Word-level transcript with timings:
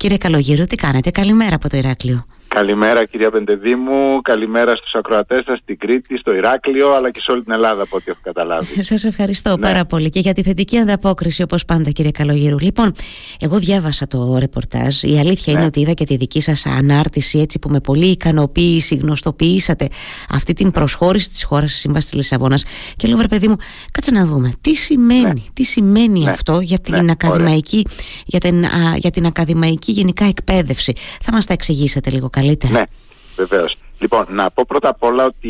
Κύριε 0.00 0.16
Καλογύρου, 0.16 0.64
τι 0.64 0.76
κάνετε, 0.76 1.10
καλημέρα 1.10 1.54
από 1.54 1.68
το 1.68 1.76
Ηράκλειο. 1.76 2.24
Καλημέρα 2.54 3.04
κυρία 3.04 3.30
Πεντεδήμου, 3.30 4.20
καλημέρα 4.22 4.76
στους 4.76 4.94
ακροατές 4.94 5.44
σας 5.44 5.58
στην 5.58 5.78
Κρήτη, 5.78 6.18
στο 6.18 6.34
Ηράκλειο 6.34 6.94
αλλά 6.94 7.10
και 7.10 7.20
σε 7.20 7.30
όλη 7.30 7.42
την 7.42 7.52
Ελλάδα 7.52 7.82
από 7.82 7.96
ό,τι 7.96 8.04
έχω 8.10 8.18
καταλάβει. 8.22 8.82
Σας 8.90 9.04
ευχαριστώ 9.04 9.50
ναι. 9.50 9.56
πάρα 9.56 9.84
πολύ 9.84 10.08
και 10.08 10.20
για 10.20 10.32
τη 10.32 10.42
θετική 10.42 10.78
ανταπόκριση 10.78 11.42
όπως 11.42 11.64
πάντα 11.64 11.90
κύριε 11.90 12.10
Καλογύρου. 12.10 12.58
Λοιπόν, 12.58 12.92
εγώ 13.40 13.58
διάβασα 13.58 14.06
το 14.06 14.38
ρεπορτάζ, 14.38 15.02
η 15.02 15.18
αλήθεια 15.18 15.52
είναι 15.52 15.60
ναι. 15.60 15.66
ότι 15.66 15.80
είδα 15.80 15.92
και 15.92 16.04
τη 16.04 16.16
δική 16.16 16.40
σας 16.40 16.66
ανάρτηση 16.66 17.38
έτσι 17.38 17.58
που 17.58 17.68
με 17.68 17.80
πολύ 17.80 18.06
ικανοποίηση 18.06 18.94
γνωστοποιήσατε 18.94 19.88
αυτή 20.28 20.52
την 20.52 20.70
προσχώρηση 20.70 21.30
της 21.30 21.44
χώρας 21.44 21.70
στη 21.70 21.78
Σύμβασης 21.78 22.10
της 22.10 22.18
Λισαβόνας 22.18 22.64
και 22.96 23.08
λέω 23.08 23.16
βρε 23.16 23.28
παιδί 23.28 23.48
μου, 23.48 23.56
κάτσε 23.92 24.10
να 24.10 24.26
δούμε 24.26 24.52
τι 24.60 24.74
σημαίνει, 24.74 25.22
ναι. 25.22 25.42
τι 25.52 25.64
σημαίνει 25.64 26.28
αυτό 26.28 26.60
για 26.60 26.78
την, 26.78 27.10
ακαδημαϊκή, 27.10 27.86
για, 28.24 28.40
την, 28.40 28.64
για 28.96 29.10
την 29.10 29.26
ακαδημαϊκή 29.26 29.92
γενικά 29.92 30.24
εκπαίδευση. 30.24 30.92
Θα 31.22 31.32
μας 31.32 31.46
τα 31.46 31.52
εξηγήσετε 31.52 32.10
λίγο 32.10 32.30
καλύτερα. 32.40 32.72
Ναι, 32.72 32.82
βεβαίως. 33.36 33.76
Λοιπόν, 33.98 34.26
να 34.28 34.50
πω 34.50 34.64
πρώτα 34.68 34.88
απ' 34.88 35.02
όλα 35.02 35.24
ότι 35.24 35.48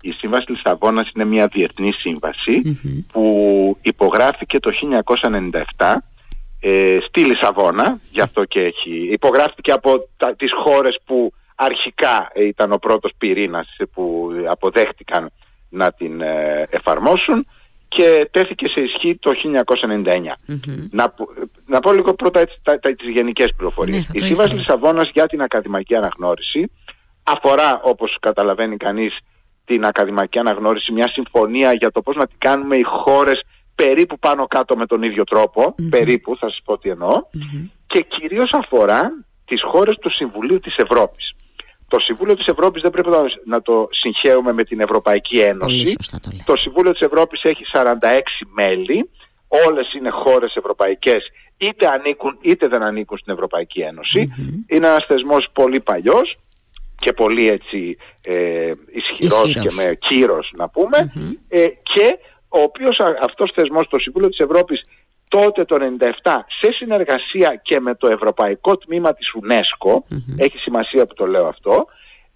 η 0.00 0.10
Σύμβαση 0.10 0.50
Λισαβόνας 0.50 1.10
είναι 1.14 1.24
μια 1.24 1.46
διεθνή 1.46 1.92
που 3.12 3.76
υπογράφηκε 3.82 4.60
το 4.60 4.70
1997 5.76 5.94
ε, 6.60 6.98
στη 7.06 7.24
Λισαβόνα, 7.24 7.98
γι' 8.10 8.20
αυτό 8.20 8.44
και 8.44 8.60
έχει 8.60 9.08
υπογράφηκε 9.12 9.72
από 9.72 10.08
τα, 10.16 10.34
τις 10.36 10.50
χώρες 10.64 10.98
που 11.04 11.32
αρχικά 11.54 12.30
ήταν 12.34 12.72
ο 12.72 12.76
πρώτος 12.76 13.12
πυρήνας 13.18 13.76
που 13.92 14.30
αποδέχτηκαν 14.48 15.30
να 15.68 15.92
την 15.92 16.20
ε, 16.20 16.66
εφαρμόσουν 16.70 17.46
και 17.96 18.28
τέθηκε 18.30 18.66
σε 18.68 18.82
ισχύ 18.82 19.18
το 19.20 19.30
1999. 19.30 20.54
Να, 20.90 21.14
να 21.66 21.80
πω 21.80 21.92
λίγο 21.92 22.14
πρώτα 22.14 22.40
έτσι, 22.40 22.60
τα, 22.62 22.78
τα, 22.78 22.94
τις 22.94 23.08
γενικές 23.08 23.52
πληροφορίες. 23.56 24.08
Ναι, 24.08 24.20
η 24.20 24.26
Σύμβαση 24.26 24.54
Λισαβόνας 24.54 25.10
για 25.12 25.26
την 25.26 25.42
ακαδημαϊκή 25.42 25.96
αναγνώριση 25.96 26.70
αφορά, 27.22 27.80
όπως 27.82 28.16
καταλαβαίνει 28.20 28.76
κανείς, 28.76 29.18
την 29.64 29.84
ακαδημαϊκή 29.84 30.38
αναγνώριση, 30.38 30.92
μια 30.92 31.08
συμφωνία 31.08 31.72
για 31.72 31.90
το 31.90 32.02
πώς 32.02 32.16
να 32.16 32.26
την 32.26 32.36
κάνουμε 32.38 32.76
οι 32.76 32.82
χώρες 32.82 33.42
περίπου 33.74 34.18
πάνω 34.18 34.46
κάτω 34.46 34.76
με 34.76 34.86
τον 34.86 35.02
ίδιο 35.02 35.24
περίπου 35.90 36.36
θα 36.36 36.48
σας 36.48 36.60
πω 36.64 36.78
τι 36.78 36.90
εννοω 36.90 37.26
και 37.86 38.00
κυρίως 38.08 38.52
αφορά 38.52 39.12
τις 39.44 39.62
χώρες 39.62 39.96
του 40.00 40.10
Συμβουλίου 40.10 40.58
της 40.60 40.76
Ευρώπης. 40.76 41.34
Το 41.90 41.98
Συμβούλιο 41.98 42.36
της 42.36 42.46
Ευρώπης 42.46 42.82
δεν 42.82 42.90
πρέπει 42.90 43.08
να 43.44 43.62
το 43.62 43.88
συγχαίουμε 43.90 44.52
με 44.52 44.64
την 44.64 44.80
Ευρωπαϊκή 44.80 45.38
Ένωση. 45.38 45.96
το, 46.10 46.30
το 46.44 46.56
Συμβούλιο 46.56 46.92
της 46.92 47.00
Ευρώπης 47.00 47.42
έχει 47.42 47.64
46 47.72 47.84
μέλη, 48.54 49.10
όλες 49.66 49.92
είναι 49.94 50.10
χώρες 50.10 50.54
ευρωπαϊκές, 50.54 51.24
είτε 51.56 51.86
ανήκουν 51.86 52.38
είτε 52.40 52.68
δεν 52.68 52.82
ανήκουν 52.82 53.18
στην 53.18 53.32
Ευρωπαϊκή 53.32 53.80
Είναι 54.66 54.86
ένας 54.86 55.04
θεσμός 55.06 55.48
πολύ 55.52 55.80
παλιός 55.80 56.38
και 56.96 57.12
πολύ 57.12 57.48
έτσι 57.48 57.96
ε, 58.20 58.72
ισχυρός, 58.92 59.52
και 59.52 59.70
με 59.76 59.96
κύρος 60.08 60.52
να 60.56 60.68
πούμε. 60.68 61.12
Ε, 61.48 61.66
και 61.66 62.18
ο 62.48 62.60
οποίος 62.60 63.00
αυτός 63.22 63.52
θεσμός, 63.54 63.88
το 63.88 63.98
Συμβούλιο 63.98 64.28
της 64.28 64.38
Ευρώπης 64.38 64.84
τότε 65.30 65.64
το 65.64 65.76
1997 66.22 66.36
σε 66.60 66.72
συνεργασία 66.72 67.60
και 67.62 67.80
με 67.80 67.94
το 67.94 68.08
Ευρωπαϊκό 68.08 68.76
Τμήμα 68.76 69.14
της 69.14 69.32
UNESCO, 69.42 70.16
έχει 70.36 70.58
σημασία 70.58 71.06
που 71.06 71.14
το 71.14 71.26
λέω 71.26 71.46
αυτό, 71.46 71.86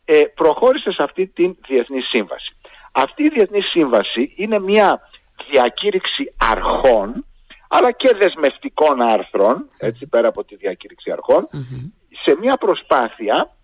ε, 0.05 0.21
προχώρησε 0.35 0.93
σε 0.93 1.03
αυτή 1.03 1.27
τη 1.27 1.51
Διεθνή 1.67 2.01
Σύμβαση. 2.01 2.57
Αυτή 2.93 3.23
η 3.23 3.29
Διεθνή 3.29 3.61
Σύμβαση 3.61 4.33
είναι 4.37 4.59
μια 4.59 5.01
διακήρυξη 5.51 6.35
αρχών, 6.37 7.27
αλλά 7.69 7.91
και 7.91 8.17
δεσμευτικών 8.19 9.01
άρθρων, 9.03 9.69
έτσι 9.79 10.07
πέρα 10.07 10.29
από 10.29 10.45
τη 10.45 10.57
διακήρυξη 10.57 11.11
σε 12.25 12.37
μια 12.41 12.57
προσπάθεια 12.57 13.57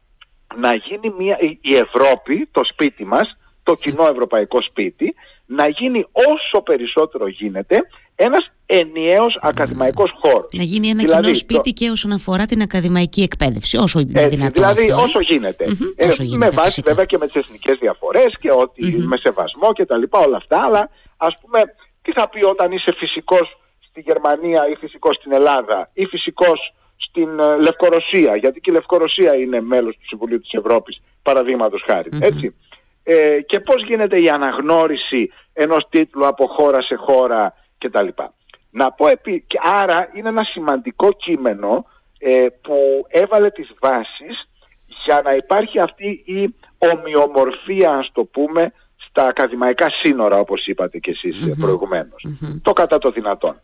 να 0.56 0.74
γίνει 0.74 1.14
μια, 1.18 1.38
η 1.60 1.74
Ευρώπη, 1.74 2.48
το 2.50 2.64
σπίτι 2.64 3.04
μας, 3.04 3.36
το 3.62 3.74
κοινό 3.74 4.06
ευρωπαϊκό 4.06 4.62
σπίτι, 4.62 5.14
να 5.46 5.68
γίνει 5.68 6.06
όσο 6.12 6.62
περισσότερο 6.62 7.28
γίνεται 7.28 7.80
ένας 8.14 8.50
ενιαίος 8.70 9.38
ακαδημαϊκός 9.42 10.10
χώρος. 10.20 10.48
Να 10.52 10.62
γίνει 10.62 10.88
ένα 10.88 11.02
δηλαδή, 11.02 11.22
κοινό 11.22 11.34
σπίτι 11.34 11.72
και 11.72 11.90
όσον 11.90 12.12
αφορά 12.12 12.46
την 12.46 12.60
ακαδημαϊκή 12.62 13.22
εκπαίδευση, 13.22 13.76
όσο 13.76 13.98
είναι 13.98 14.10
έτσι, 14.14 14.36
δυνατόν 14.36 14.52
Δηλαδή 14.52 14.90
αυτό, 14.90 15.02
ε; 15.02 15.04
όσο 15.04 15.20
γίνεται. 15.20 15.64
Ε, 15.96 16.06
όσο 16.06 16.22
γίνεται 16.22 16.44
με 16.44 16.50
βάση 16.50 16.68
φυσικά. 16.68 16.88
βέβαια 16.90 17.04
και 17.04 17.18
με 17.18 17.26
τις 17.26 17.34
εθνικές 17.34 17.78
διαφορές 17.78 18.36
και 18.40 18.50
ότι 18.52 19.04
με 19.10 19.16
σεβασμό 19.16 19.72
και 19.72 19.86
τα 19.86 19.96
λοιπά 19.96 20.18
όλα 20.18 20.36
αυτά, 20.36 20.64
αλλά 20.64 20.90
ας 21.16 21.38
πούμε 21.40 21.60
τι 22.02 22.12
θα 22.12 22.28
πει 22.28 22.44
όταν 22.44 22.72
είσαι 22.72 22.92
φυσικός 22.96 23.58
στη 23.88 24.00
Γερμανία 24.00 24.68
ή 24.72 24.74
φυσικός 24.74 25.16
στην 25.16 25.32
Ελλάδα 25.32 25.90
ή 25.92 26.04
φυσικός 26.04 26.74
στην 26.96 27.38
ε, 27.38 27.56
Λευκορωσία, 27.56 28.36
γιατί 28.36 28.60
και 28.60 28.70
η 28.70 28.74
Λευκορωσία 28.74 29.34
είναι 29.34 29.60
μέλος 29.60 29.94
του 29.94 30.06
Συμβουλίου 30.06 30.40
της 30.40 30.52
Ευρώπης, 30.52 31.00
παραδείγματος 31.22 31.84
έτσι. 32.20 32.54
Ε, 33.02 33.40
και 33.40 33.60
πώς 33.60 33.84
γίνεται 33.84 34.22
η 34.22 34.28
αναγνώριση 34.28 35.30
ενός 35.52 35.86
τίτλου 35.88 36.26
από 36.26 36.46
χώρα 36.46 36.82
σε 36.82 36.94
χώρα 36.94 37.54
κτλ. 37.78 38.08
Να 38.70 38.92
πω 38.92 39.08
επί... 39.08 39.44
και 39.46 39.58
άρα 39.62 40.10
είναι 40.14 40.28
ένα 40.28 40.44
σημαντικό 40.44 41.12
κείμενο 41.12 41.86
ε, 42.18 42.46
που 42.62 43.06
έβαλε 43.08 43.50
τις 43.50 43.74
βάσεις 43.80 44.48
για 45.04 45.20
να 45.24 45.34
υπάρχει 45.34 45.80
αυτή 45.80 46.22
η 46.24 46.54
ομοιομορφία, 46.78 47.90
ας 47.92 48.10
το 48.12 48.24
πούμε, 48.24 48.72
στα 48.96 49.26
ακαδημαϊκά 49.26 49.86
σύνορα, 50.02 50.38
όπως 50.38 50.66
είπατε 50.66 50.98
και 50.98 51.10
εσείς 51.10 51.56
προηγουμενως 51.60 52.26
Το 52.62 52.72
κατά 52.72 52.98
το 52.98 53.10
δυνατόν. 53.10 53.60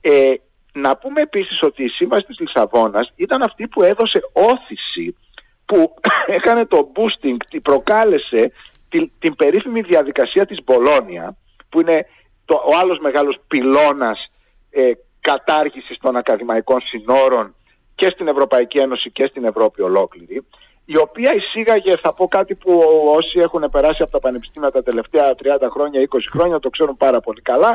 Ε, 0.00 0.32
να 0.72 0.96
πούμε 0.96 1.20
επίσης 1.20 1.62
ότι 1.62 1.84
η 1.84 1.88
Σύμβαση 1.88 2.24
της 2.24 2.38
Λισαβόνας 2.38 3.12
ήταν 3.16 3.42
αυτή 3.42 3.68
που 3.68 3.82
έδωσε 3.82 4.20
όθηση, 4.32 5.16
που 5.64 5.94
έκανε 6.38 6.66
το 6.66 6.92
boosting, 6.94 7.36
την 7.50 7.62
προκάλεσε 7.62 8.52
την, 8.88 9.10
την 9.18 9.36
περίφημη 9.36 9.80
διαδικασία 9.80 10.46
της 10.46 10.58
Μπολόνια, 10.64 11.36
που 11.68 11.80
είναι 11.80 12.06
το, 12.44 12.54
ο 12.54 12.76
άλλος 12.80 12.98
μεγάλος 12.98 13.36
πυλώνας 13.46 14.30
ε, 14.70 14.90
κατάργησης 15.20 15.98
των 16.00 16.16
ακαδημαϊκών 16.16 16.80
συνόρων 16.80 17.54
και 17.94 18.08
στην 18.08 18.28
Ευρωπαϊκή 18.28 18.78
Ένωση 18.78 19.10
και 19.10 19.26
στην 19.26 19.44
Ευρώπη 19.44 19.82
ολόκληρη, 19.82 20.44
η 20.84 20.98
οποία 20.98 21.34
εισήγαγε, 21.34 21.92
θα 22.02 22.14
πω 22.14 22.28
κάτι 22.28 22.54
που 22.54 22.82
όσοι 23.16 23.38
έχουν 23.38 23.68
περάσει 23.70 24.02
από 24.02 24.10
τα 24.10 24.18
πανεπιστήμια 24.18 24.70
τα 24.70 24.82
τελευταία 24.82 25.34
30 25.42 25.68
χρόνια, 25.70 26.08
20 26.10 26.18
χρόνια, 26.30 26.58
το 26.58 26.70
ξέρουν 26.70 26.96
πάρα 26.96 27.20
πολύ 27.20 27.40
καλά, 27.40 27.74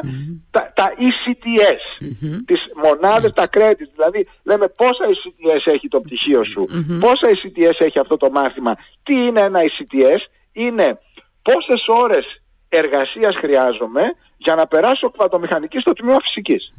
τα, 0.52 0.72
τα 0.76 0.94
ECTS, 0.98 2.06
τις 2.46 2.62
μονάδες, 2.84 3.32
τα 3.34 3.48
credits, 3.52 3.92
δηλαδή 3.96 4.28
λέμε 4.44 4.68
πόσα 4.68 5.06
ECTS 5.08 5.74
έχει 5.74 5.88
το 5.88 6.02
πτυχίο 6.02 6.44
σου, 6.44 6.68
πόσα 7.00 7.28
ECTS 7.28 7.78
έχει 7.78 8.00
αυτό 8.00 8.18
το 8.18 8.30
μάθημα, 8.30 8.76
τι 9.04 9.14
είναι 9.14 9.42
ένα 9.42 9.60
ECTS, 9.60 10.22
είναι 10.52 11.00
πόσες 11.42 11.84
ώρες 11.88 12.42
εργασίας 12.70 13.36
χρειάζομαι 13.36 14.02
για 14.38 14.56
να 14.56 14.68
περάσω 14.68 15.12
κβατομηχανική 15.12 15.80
στο 15.80 15.94
τμήμα 15.94 16.20
φυσικής. 16.22 16.74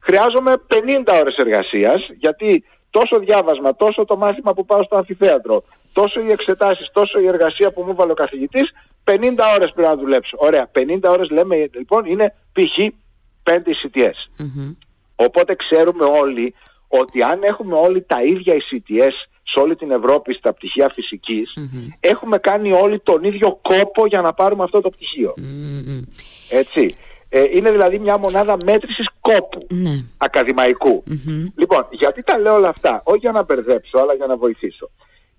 Χρειάζομαι 0.00 0.54
50 1.06 1.18
ώρες 1.20 1.36
εργασίας 1.36 2.08
γιατί 2.18 2.64
τόσο 2.90 3.18
διάβασμα, 3.18 3.76
τόσο 3.76 4.04
το 4.04 4.16
μάθημα 4.16 4.54
που 4.54 4.64
πάω 4.64 4.82
στο 4.82 4.96
αμφιθέατρο, 4.96 5.64
τόσο 5.92 6.20
οι 6.20 6.30
εξετάσεις, 6.30 6.90
τόσο 6.92 7.20
η 7.20 7.26
εργασία 7.26 7.72
που 7.72 7.82
μου 7.82 7.94
βάλει 7.94 8.10
ο 8.10 8.14
καθηγητής, 8.14 8.72
50 9.04 9.54
ώρες 9.54 9.72
πρέπει 9.72 9.88
να 9.88 9.96
δουλέψω. 9.96 10.36
Ωραία, 10.40 10.70
50 10.72 10.98
ώρες 11.08 11.30
λέμε 11.30 11.56
λοιπόν 11.74 12.04
είναι 12.04 12.34
π.χ. 12.52 12.78
5 13.42 13.52
ECTS. 13.52 14.44
Οπότε 15.16 15.54
ξέρουμε 15.54 16.04
όλοι 16.04 16.54
ότι 16.88 17.22
αν 17.22 17.42
έχουμε 17.42 17.74
όλοι 17.74 18.02
τα 18.02 18.22
ίδια 18.22 18.54
ECTS 18.54 19.37
σε 19.52 19.60
όλη 19.60 19.76
την 19.76 19.90
Ευρώπη 19.90 20.34
στα 20.34 20.52
πτυχία 20.52 20.90
έχουμε 22.00 22.38
κάνει 22.38 22.72
όλοι 22.72 23.00
τον 23.00 23.24
ίδιο 23.24 23.58
κόπο 23.62 24.06
για 24.06 24.20
να 24.20 24.32
πάρουμε 24.32 24.64
αυτό 24.64 24.80
το 24.80 24.90
πτυχιο 24.90 25.34
Έτσι. 26.50 26.94
Ε, 27.30 27.44
είναι 27.54 27.70
δηλαδή 27.70 27.98
μια 27.98 28.18
μονάδα 28.18 28.56
μέτρησης 28.64 29.08
κόπου 29.20 29.66
Ναι. 29.70 30.04
ακαδημαϊκού. 30.16 31.02
Λοιπόν, 31.56 31.86
γιατί 31.90 32.22
τα 32.22 32.38
λέω 32.38 32.54
όλα 32.54 32.68
αυτά, 32.68 33.00
όχι 33.04 33.18
για 33.18 33.32
να 33.32 33.42
μπερδέψω, 33.42 33.98
αλλά 33.98 34.14
για 34.14 34.26
να 34.26 34.36
βοηθήσω. 34.36 34.90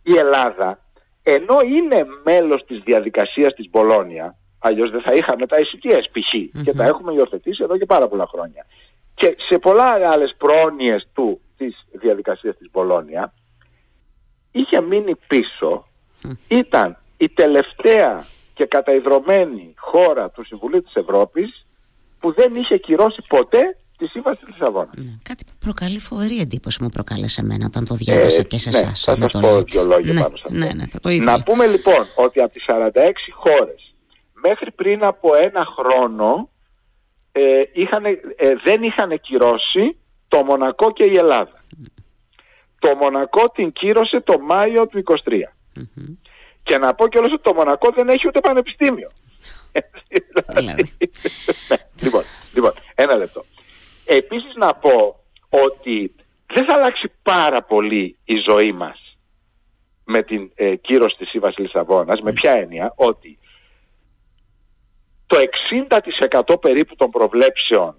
Η 0.03 0.15
Ελλάδα, 0.15 0.79
ενώ 1.23 1.57
είναι 1.61 2.05
μέλος 2.23 2.63
της 2.65 2.79
διαδικασίας 2.85 3.53
της 3.53 3.69
Μπολόνια, 3.69 4.35
αλλιώς 4.59 4.91
δεν 4.91 5.01
θα 5.01 5.13
είχαμε 5.13 5.45
τα 5.47 5.57
ECTS 5.57 6.03
π.χ. 6.11 6.61
και 6.63 6.73
τα 6.73 6.85
έχουμε 6.85 7.13
υιοθετήσει 7.13 7.63
εδώ 7.63 7.77
και 7.77 7.85
πάρα 7.85 8.07
πολλά 8.07 8.27
χρόνια. 8.27 8.65
Και 9.15 9.35
σε 9.49 9.57
πολλά 9.57 9.83
άλλες 10.11 10.35
πρόνοιες 10.37 11.07
του 11.13 11.41
της 11.57 11.85
διαδικασίας 11.91 12.57
της 12.57 12.69
Μπολόνια, 12.71 13.33
είχε 14.51 14.81
μείνει 14.81 15.15
πίσω, 15.27 15.87
ήταν 16.47 16.97
η 17.17 17.29
τελευταία 17.29 18.25
και 18.53 18.65
καταϊδρωμένη 18.65 19.73
χώρα 19.77 20.29
του 20.29 20.45
Συμβουλίου 20.45 20.83
της 20.83 20.95
Ευρώπης 20.95 21.65
που 22.19 22.33
δεν 22.33 22.53
είχε 22.55 22.77
κυρώσει 22.77 23.21
ποτέ 23.27 23.77
τη 23.97 24.07
σύμβαση 24.07 24.39
της 24.45 24.53
Λισαβόνας. 24.53 24.89
Ναι, 24.95 25.17
κάτι 25.23 25.43
που 25.45 25.51
προκαλεί 25.59 25.99
φοβερή 25.99 26.39
εντύπωση 26.39 26.83
μου 26.83 26.89
προκάλεσε 26.89 27.41
εμένα 27.41 27.65
όταν 27.65 27.85
το 27.85 27.95
διάβασα 27.95 28.41
Ε, 28.41 28.43
και 28.43 28.57
σε 28.57 28.69
ναι, 28.69 28.77
εσάς. 28.77 29.03
θα 29.03 29.15
σας 29.19 29.41
πω 29.41 29.61
δύο 29.61 29.83
λόγια 29.83 30.13
ναι, 30.13 30.21
πάνω 30.21 30.35
σε 30.35 30.43
αυτό. 30.45 30.57
ναι, 30.57 30.71
ναι, 30.73 30.83
θα 30.89 30.99
το 30.99 31.09
ήθελα. 31.09 31.31
Να 31.37 31.43
πούμε 31.43 31.65
λοιπόν 31.65 32.05
ότι 32.15 32.41
από 32.41 32.53
τις 32.53 32.65
46 32.67 32.89
χώρες 33.33 33.93
μέχρι 34.33 34.71
πριν 34.71 35.03
από 35.03 35.35
ένα 35.35 35.65
χρόνο 35.77 36.49
ε, 37.31 37.61
είχαν, 37.73 38.05
ε, 38.05 38.15
δεν 38.63 38.83
είχαν 38.83 39.19
κυρώσει 39.21 39.97
το 40.27 40.43
Μονακό 40.43 40.91
και 40.93 41.03
η 41.03 41.17
Ελλάδα. 41.17 41.58
Το 42.79 42.95
Μονακό 42.95 43.49
την 43.49 43.71
κύρωσε 43.71 44.19
το 44.19 44.39
Μάιο 44.39 44.87
του 44.87 45.03
23. 45.05 45.15
Και 46.63 46.77
να 46.77 46.93
πω 46.93 47.07
κιόλας 47.07 47.31
ότι 47.31 47.41
το 47.41 47.53
Μονακό 47.53 47.89
δεν 47.95 48.09
έχει 48.09 48.27
ούτε 48.27 48.39
πανεπιστήμιο. 48.39 49.09
Δηλαδή. 50.47 50.65
Ναι, 50.65 50.75
λοιπόν, 52.03 52.23
λοιπόν, 52.53 52.71
ένα 52.95 53.15
λεπτό. 53.15 53.45
Επίσης 54.05 54.55
να 54.55 54.73
πω 54.73 55.23
ότι 55.49 56.15
δεν 56.53 56.65
θα 56.65 56.75
αλλάξει 56.75 57.11
πάρα 57.23 57.63
πολύ 57.63 58.17
η 58.25 58.35
ζωή 58.37 58.71
μας 58.71 59.17
με 60.03 60.23
την 60.23 60.51
ε, 60.55 60.75
κύρωση 60.75 61.15
της 61.17 61.29
Σύμβασης 61.29 61.57
Λισαβόνας, 61.57 62.21
με 62.21 62.33
ποια 62.33 62.51
έννοια, 62.51 62.93
ότι 62.95 63.39
το 65.27 65.37
60% 66.51 66.59
περίπου 66.61 66.95
των 66.95 67.09
προβλέψεων 67.09 67.95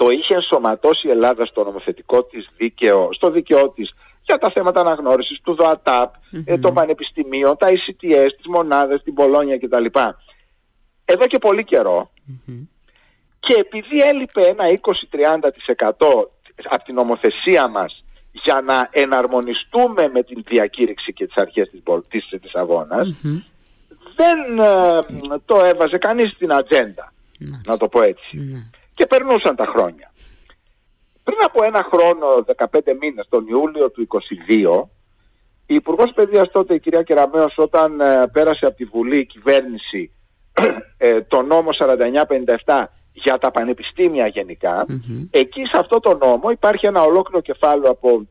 το 0.00 0.08
είχε 0.08 0.34
ενσωματώσει 0.34 1.06
η 1.06 1.10
Ελλάδα 1.10 1.46
στο 1.46 1.64
νομοθετικό 1.64 2.22
της 2.24 2.48
δίκαιο, 2.56 3.08
στο 3.12 3.30
δίκαιό 3.30 3.68
της 3.68 3.94
για 4.22 4.38
τα 4.38 4.50
θέματα 4.54 4.80
αναγνώρισης 4.80 5.40
του 5.40 5.54
ΔΟΑΤΑΠ, 5.54 6.14
mm 6.14 6.60
των 6.60 6.74
πανεπιστημίων, 6.74 7.56
τα 7.56 7.66
ICTS, 7.68 8.30
τις 8.36 8.46
μονάδες, 8.48 9.02
την 9.02 9.14
Πολόνια 9.14 9.58
κτλ. 9.58 9.84
Εδώ 11.04 11.26
και 11.26 11.38
πολύ 11.38 11.64
Και 13.40 13.54
επειδή 13.56 14.00
έλειπε 14.00 14.46
ένα 14.46 14.64
20-30% 14.68 15.48
από 16.64 16.84
την 16.84 16.94
νομοθεσία 16.94 17.68
μας 17.68 18.04
για 18.32 18.60
να 18.60 18.88
εναρμονιστούμε 18.92 20.08
με 20.12 20.22
την 20.22 20.42
διακήρυξη 20.48 21.12
και 21.12 21.26
τις 21.26 21.36
αρχές 21.36 21.70
της, 21.70 21.82
της, 22.08 22.40
της 22.40 22.54
αγωνας 22.54 23.08
δεν 24.16 24.58
ε, 24.58 24.98
το 25.44 25.60
έβαζε 25.64 25.98
κανείς 25.98 26.30
στην 26.30 26.52
ατζέντα, 26.52 27.12
να 27.66 27.76
το 27.76 27.88
πω 27.88 28.02
έτσι. 28.02 28.38
Ναι. 29.00 29.06
Και 29.06 29.16
περνούσαν 29.16 29.56
τα 29.56 29.66
χρόνια. 29.66 30.12
Πριν 31.24 31.38
από 31.44 31.64
ένα 31.64 31.88
χρόνο, 31.92 32.26
15 32.56 32.94
μήνες, 33.00 33.26
τον 33.28 33.46
Ιούλιο 33.48 33.90
του 33.90 34.08
2022, 34.48 34.88
η 35.66 35.74
Υπουργός 35.74 36.12
Παιδείας 36.14 36.50
τότε, 36.50 36.74
η 36.74 36.80
κυρία 36.80 37.02
Κεραμέως, 37.02 37.54
όταν 37.56 38.00
ε, 38.00 38.26
πέρασε 38.32 38.66
από 38.66 38.76
τη 38.76 38.84
Βουλή 38.84 39.20
η 39.20 39.26
κυβέρνηση 39.26 40.12
ε, 40.98 41.22
το 41.22 41.42
νόμο 41.42 41.70
4957 42.64 42.84
για 43.12 43.38
τα 43.38 43.50
πανεπιστήμια 43.50 44.32
εκεί 45.30 45.64
σε 45.64 45.78
αυτό 45.78 46.00
το 46.00 46.18
νόμο 46.22 46.50
υπάρχει 46.50 46.86
ένα 46.86 47.02
ολόκληρο 47.02 47.40
κεφάλαιο 47.40 47.90
από 47.90 48.28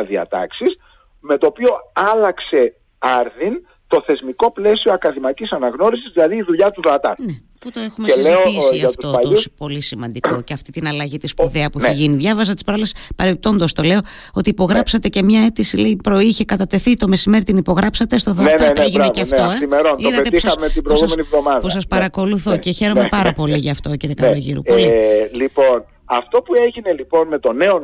20-30 0.00 0.04
διατάξεις 0.06 0.78
με 1.20 1.38
το 1.38 1.46
οποίο 1.46 1.68
άλλαξε 1.92 2.74
άρδιν 2.98 3.66
το 3.86 4.02
θεσμικό 4.06 4.52
πλαίσιο 4.52 4.92
ακαδημαϊκής 4.92 5.52
αναγνώρισης, 5.52 6.12
δηλαδή 6.12 6.36
η 6.36 6.42
δουλειά 6.42 6.70
του 6.70 6.82
ΔΑΤΑ. 6.84 7.14
Ναι, 7.18 7.32
που 7.62 7.70
το 7.70 7.80
έχουμε 7.80 8.06
και 8.06 8.12
συζητήσει 8.12 8.74
λέω, 8.74 8.88
αυτό 8.88 9.10
το 9.10 9.42
πολύ 9.56 9.80
σημαντικό 9.80 10.42
και 10.42 10.52
αυτή 10.52 10.72
την 10.72 10.86
αλλαγή 10.86 11.18
της 11.18 11.30
σπουδαία 11.30 11.70
που 11.70 11.78
ναι. 11.78 11.88
έχει 11.88 11.96
γίνει. 11.96 12.16
Διάβαζα 12.16 12.52
τις 12.54 12.62
παράλληλες 12.62 12.94
παρεμπιπτόντως 13.16 13.72
το 13.72 13.82
λέω 13.82 14.00
ότι 14.32 14.50
υπογράψατε 14.50 15.08
και 15.08 15.22
μια 15.22 15.44
αίτηση 15.44 15.76
λέει 15.76 15.96
προείχε 16.02 16.44
κατατεθεί 16.44 16.94
το 16.94 17.08
μεσημέρι 17.08 17.44
την 17.44 17.56
υπογράψατε 17.56 18.18
στο 18.18 18.32
ΔΑΤΑ. 18.32 18.50
Ναι, 18.50 18.66
ναι, 18.66 18.72
ναι, 18.72 18.84
έγινε 18.84 19.08
και 19.08 19.20
αυτό. 19.20 19.42
Ναι, 19.42 19.76
ε; 20.08 20.14
το 20.14 20.22
πετύχαμε 20.22 20.68
την 20.68 20.82
προηγούμενη 20.82 21.20
εβδομάδα. 21.20 21.58
Που 21.58 21.68
σας 21.68 21.86
παρακολουθώ 21.86 22.56
και 22.56 22.70
χαίρομαι 22.70 23.06
πάρα 23.10 23.32
πολύ 23.32 23.58
γι' 23.58 23.70
αυτό 23.70 23.96
κύριε 23.96 24.14
Καλογύρου. 24.14 24.60
Ε, 24.64 25.30
λοιπόν, 25.32 25.84
αυτό 26.04 26.42
που 26.42 26.52
έγινε 26.66 26.92
λοιπόν 26.92 27.28
με 27.28 27.38
το 27.38 27.52
νέο 27.52 27.82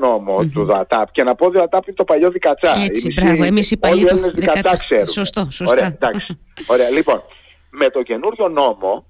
του 0.53 0.65
ΔΑΤΑΠ 0.65 1.11
και 1.11 1.23
να 1.23 1.35
πω 1.35 1.51
ΔΑΤΑΠ 1.51 1.87
είναι 1.87 1.97
το 1.97 2.05
παλιό 2.05 2.31
δικατσά. 2.31 2.73
Έτσι, 2.85 3.13
μπράβο, 3.13 3.45
εμείς 3.45 3.71
οι 3.71 3.77
παλιοί 3.77 4.05
του 4.05 4.31
δικατσά 4.35 4.77
ξέρουμε. 4.77 5.07
Σωστό, 5.07 5.47
σωστά. 5.51 5.75
Ωραία, 5.77 5.87
εντάξει. 5.87 6.39
Ωραία, 6.67 6.91
λοιπόν, 6.91 7.23
με 7.71 7.91
το 7.91 8.03
καινούριο 8.03 8.49
νόμο 8.49 9.07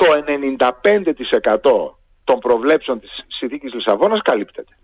το 0.00 0.06
95% 1.90 1.94
των 2.24 2.38
προβλέψεων 2.38 3.00
της 3.00 3.24
συνθήκης 3.28 3.74
Λισαβόνας 3.74 4.22
καλύπτεται. 4.22 4.76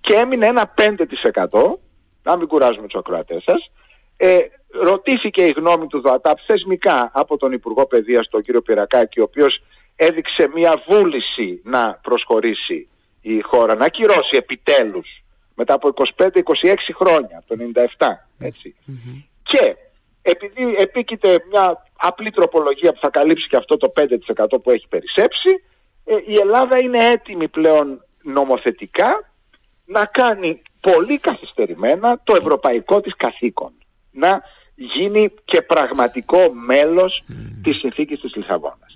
Και 0.00 0.14
έμεινε 0.14 0.46
ένα 0.46 0.74
5%, 0.76 1.78
να 2.22 2.36
μην 2.36 2.46
κουράζουμε 2.46 2.86
τους 2.86 2.98
ακροατές 2.98 3.42
σας, 3.42 3.70
ε, 4.16 4.38
ρωτήθηκε 4.68 5.42
η 5.42 5.54
γνώμη 5.56 5.86
του 5.86 6.00
ΔΟΑΤΑΠ 6.00 6.38
θεσμικά 6.46 7.10
από 7.14 7.36
τον 7.36 7.52
Υπουργό 7.52 7.86
Παιδείας, 7.86 8.28
τον 8.28 8.42
κύριο 8.42 8.62
Πυρακάκη, 8.62 9.20
ο 9.20 9.22
οποίος 9.22 9.62
έδειξε 9.96 10.50
μια 10.54 10.82
βούληση 10.88 11.60
να 11.64 12.00
προσχωρήσει 12.02 12.88
η 13.20 13.40
χώρα, 13.40 13.74
να 13.74 13.84
ακυρώσει 13.84 14.36
επιτέλους 14.36 15.24
μετά 15.54 15.74
από 15.74 15.88
25-26 15.88 16.92
χρόνια, 16.94 17.42
το 17.46 17.56
97, 17.98 18.28
ετσι 18.38 18.74
Και 19.42 19.76
επειδή 20.30 20.74
επίκειται 20.78 21.44
μια 21.50 21.86
απλή 21.96 22.30
τροπολογία 22.30 22.92
που 22.92 22.98
θα 23.00 23.10
καλύψει 23.10 23.48
και 23.48 23.56
αυτό 23.56 23.76
το 23.76 23.92
5% 23.96 24.46
που 24.62 24.70
έχει 24.70 24.88
περισσέψει, 24.88 25.50
ε, 26.04 26.14
η 26.26 26.34
Ελλάδα 26.40 26.82
είναι 26.82 27.06
έτοιμη 27.06 27.48
πλέον 27.48 28.04
νομοθετικά 28.22 29.30
να 29.84 30.04
κάνει 30.04 30.62
πολύ 30.80 31.18
καθυστερημένα 31.18 32.20
το 32.24 32.36
ευρωπαϊκό 32.36 33.00
της 33.00 33.16
καθήκον. 33.16 33.72
Να 34.10 34.42
γίνει 34.74 35.32
και 35.44 35.62
πραγματικό 35.62 36.52
μέλος 36.52 37.24
mm. 37.28 37.32
της 37.62 37.76
συνθήκης 37.76 38.20
της 38.20 38.34
Λισαβόνας. 38.34 38.92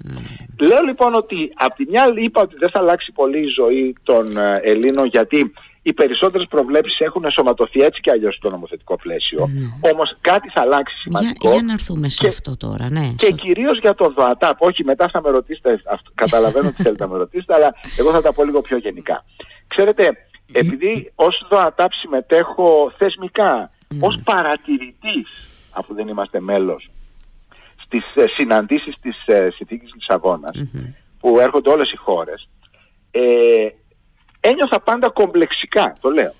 Λέω 0.61 0.81
λοιπόν 0.85 1.15
ότι 1.15 1.53
από 1.55 1.75
τη 1.75 1.85
μια 1.89 2.13
είπα 2.17 2.41
ότι 2.41 2.57
δεν 2.59 2.71
θα 2.71 2.79
αλλάξει 2.79 3.13
πολύ 3.13 3.39
η 3.39 3.47
ζωή 3.47 3.97
των 4.03 4.37
ε, 4.37 4.61
Ελλήνων 4.63 5.07
γιατί 5.07 5.53
οι 5.83 5.93
περισσότερες 5.93 6.47
προβλέψεις 6.51 7.01
έχουν 7.01 7.25
ενσωματωθεί 7.25 7.81
έτσι 7.81 8.01
και 8.01 8.11
αλλιώς 8.11 8.35
στο 8.35 8.51
νομοθετικό 8.51 8.97
πλαίσιο. 8.97 9.45
Mm. 9.45 9.93
Όμως 9.93 10.17
κάτι 10.21 10.49
θα 10.49 10.61
αλλάξει 10.61 10.97
σημαντικό. 10.97 11.33
Για, 11.41 11.51
για 11.53 11.63
να 11.63 11.73
έρθουμε 11.73 12.09
σε 12.09 12.29
αυτό 12.29 12.57
τώρα, 12.57 12.91
ναι. 12.91 13.15
Και 13.17 13.33
κυρίως 13.33 13.79
για 13.79 13.95
το 13.95 14.13
ΔΟΑΤΑΠ. 14.17 14.63
Όχι, 14.63 14.85
μετά 14.85 15.09
θα 15.13 15.21
με 15.23 15.31
ρωτήσετε, 15.31 15.83
καταλαβαίνω 16.15 16.69
ότι 16.69 16.83
θέλετε 16.83 17.05
να 17.05 17.11
με 17.11 17.19
ρωτήσετε, 17.19 17.55
αλλά 17.55 17.75
εγώ 17.99 18.11
θα 18.13 18.23
τα 18.23 18.33
πω 18.33 18.45
λίγο 18.45 18.61
πιο 18.61 18.77
γενικά. 18.77 19.25
Ξέρετε, 19.67 20.17
επειδή 20.53 21.13
ως 21.15 21.47
ΔΟΑΤΑΠ 21.51 21.93
συμμετέχω 21.93 22.93
θεσμικά, 22.99 23.71
mm. 23.89 23.97
ως 24.01 24.19
παρατηρητής, 24.25 25.29
αφού 25.71 25.95
δεν 25.95 26.09
είμαστε 26.09 26.41
μέλος, 26.41 26.91
στις 27.85 28.05
ε, 28.15 28.25
συναντήσεις 28.37 28.95
της 29.01 29.27
ε, 29.27 29.49
συνθήκης 29.55 29.91
που 31.21 31.39
έρχονται 31.39 31.71
όλες 31.71 31.93
οι 31.93 31.97
χώρες 31.97 32.49
ε, 33.11 33.21
ένιωθα 34.41 34.81
πάντα 34.81 35.09
κομπλεξικά, 35.09 35.97
το 36.01 36.09
λέω. 36.09 36.33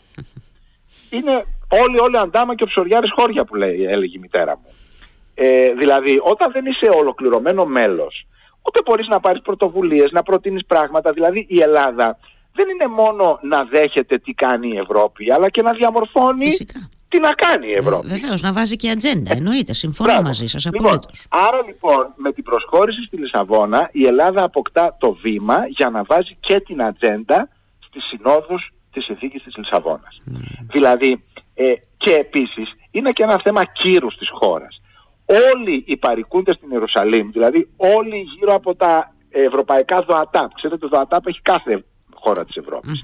Είναι 1.17 1.45
όλοι 1.69 2.01
όλοι 2.01 2.19
αντάμα 2.19 2.55
και 2.55 2.63
ο 2.63 2.67
ψωριάρης 2.67 3.11
χώρια 3.13 3.45
που 3.45 3.55
λέει, 3.55 3.85
έλεγε 3.85 4.17
η 4.17 4.21
μητέρα 4.21 4.57
μου. 4.57 4.75
Ε, 5.35 5.73
δηλαδή 5.73 6.21
όταν 6.23 6.53
δεν 6.53 6.65
είσαι 6.67 6.89
ολοκληρωμένο 6.97 7.65
μέλος 7.65 8.27
ούτε 8.63 8.81
μπορείς 8.85 9.09
να 9.09 9.21
πάρεις 9.21 9.43
πρωτοβουλίες, 9.43 10.11
να 10.11 10.23
προτείνεις 10.23 10.67
πράγματα. 10.67 11.13
Δηλαδή 11.13 11.47
η 11.49 11.61
Ελλάδα 11.61 12.19
δεν 12.53 12.69
είναι 12.69 12.87
μόνο 12.87 13.39
να 13.43 13.65
δέχεται 13.65 14.19
τι 14.19 14.33
κάνει 14.33 14.69
η 14.69 14.77
Ευρώπη 14.79 15.33
αλλά 15.33 15.51
και 15.51 15.63
να 15.63 15.73
διαμορφώνει 15.73 16.49
τι 17.09 17.21
να 17.21 17.33
κάνει 17.33 17.69
η 17.69 17.73
Ευρώπη. 17.73 18.07
Βεβαίως, 18.07 18.43
να 18.43 18.53
βάζει 18.53 18.77
και 18.77 18.91
ατζέντα. 18.91 19.33
Εννοείται, 19.33 19.73
συμφωνώ 19.75 20.23
μαζί 20.23 20.47
σας 20.47 20.65
λοιπόν, 20.65 21.01
άρα 21.29 21.63
λοιπόν, 21.67 22.13
με 22.17 22.33
την 22.33 22.45
προσχώρηση 22.45 23.03
στη 23.03 23.17
Λισαβόνα, 23.17 23.89
η 23.93 24.07
Ελλάδα 24.07 24.45
αποκτά 24.45 24.97
το 25.01 25.13
βήμα 25.13 25.67
για 25.69 25.91
να 25.91 26.03
βάζει 26.03 26.37
και 26.41 26.61
την 26.61 26.83
ατζέντα 26.83 27.49
στι 27.91 28.01
συνόδους 28.01 28.73
της 28.93 29.05
συνθήκης 29.05 29.43
της 29.43 29.57
Λισαβόνας. 29.57 30.23
Δηλαδή, 30.73 31.25
ε, 31.55 31.73
και 31.97 32.15
επίσης 32.15 32.73
είναι 32.91 33.11
και 33.11 33.23
ένα 33.23 33.41
θέμα 33.45 33.65
κύρους 33.65 34.17
της 34.17 34.29
χώρας. 34.33 34.81
Όλοι 35.55 35.85
οι 35.87 35.97
παρικούντες 35.97 36.57
στην 36.57 36.71
Ιερουσαλήμ, 36.71 37.31
δηλαδή 37.31 37.69
όλοι 37.77 38.17
γύρω 38.39 38.55
από 38.55 38.75
τα 38.75 39.15
ευρωπαϊκά 39.31 40.03
ΔΟΑΤΑΠ, 40.03 40.55
ξέρετε, 40.55 40.81
το 40.81 40.89
ΔΟΑΤΑΠ 40.89 41.27
έχει 41.27 41.41
κάθε 41.43 41.85
χώρα 42.15 42.45
της 42.45 42.57
Ευρώπης. 42.57 43.03